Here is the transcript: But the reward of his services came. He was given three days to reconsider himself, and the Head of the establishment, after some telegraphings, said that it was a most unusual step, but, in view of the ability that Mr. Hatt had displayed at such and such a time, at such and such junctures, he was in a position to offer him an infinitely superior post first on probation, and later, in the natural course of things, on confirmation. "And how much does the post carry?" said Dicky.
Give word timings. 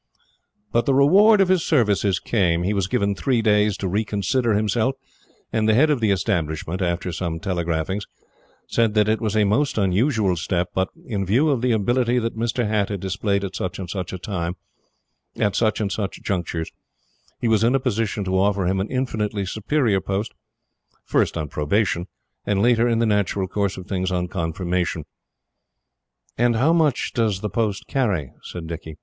But 0.71 0.87
the 0.87 0.95
reward 0.95 1.41
of 1.41 1.47
his 1.47 1.63
services 1.63 2.19
came. 2.19 2.63
He 2.63 2.73
was 2.73 2.87
given 2.87 3.13
three 3.13 3.43
days 3.43 3.77
to 3.77 3.87
reconsider 3.87 4.55
himself, 4.55 4.95
and 5.53 5.69
the 5.69 5.75
Head 5.75 5.91
of 5.91 5.99
the 5.99 6.09
establishment, 6.09 6.81
after 6.81 7.11
some 7.11 7.39
telegraphings, 7.39 8.07
said 8.65 8.95
that 8.95 9.07
it 9.07 9.21
was 9.21 9.37
a 9.37 9.43
most 9.43 9.77
unusual 9.77 10.35
step, 10.35 10.69
but, 10.73 10.89
in 11.05 11.23
view 11.23 11.49
of 11.51 11.61
the 11.61 11.71
ability 11.71 12.17
that 12.17 12.35
Mr. 12.35 12.67
Hatt 12.67 12.89
had 12.89 12.99
displayed 12.99 13.43
at 13.43 13.55
such 13.55 13.77
and 13.77 13.87
such 13.87 14.11
a 14.11 14.17
time, 14.17 14.55
at 15.37 15.55
such 15.55 15.79
and 15.79 15.91
such 15.91 16.23
junctures, 16.23 16.71
he 17.39 17.47
was 17.47 17.63
in 17.63 17.75
a 17.75 17.79
position 17.79 18.23
to 18.23 18.39
offer 18.39 18.65
him 18.65 18.79
an 18.79 18.89
infinitely 18.89 19.45
superior 19.45 20.01
post 20.01 20.33
first 21.05 21.37
on 21.37 21.47
probation, 21.47 22.07
and 22.43 22.59
later, 22.63 22.87
in 22.87 22.97
the 22.97 23.05
natural 23.05 23.47
course 23.47 23.77
of 23.77 23.85
things, 23.85 24.11
on 24.11 24.27
confirmation. 24.27 25.05
"And 26.39 26.55
how 26.55 26.73
much 26.73 27.13
does 27.13 27.41
the 27.41 27.51
post 27.51 27.85
carry?" 27.85 28.31
said 28.41 28.65
Dicky. 28.65 28.97